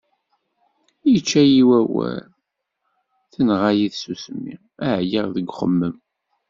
Ičča-yi 1.15 1.63
wawal, 1.69 2.19
tenɣa-yi 3.33 3.87
tsusmi, 3.93 4.53
εyiɣ 4.91 5.25
deg 5.35 5.47
uxemmem. 5.49 5.95